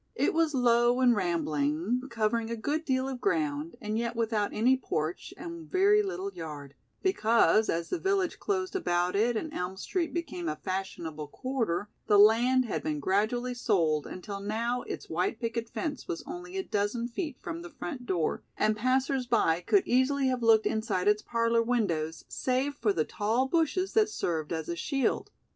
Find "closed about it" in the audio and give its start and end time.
8.39-9.37